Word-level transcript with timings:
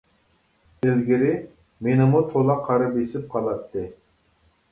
ئىلگىرى 0.85 1.33
مېنىمۇ 1.87 2.23
تولا 2.31 2.57
قارا 2.69 2.89
بېسىپ 2.97 3.27
قالاتتى. 3.35 3.85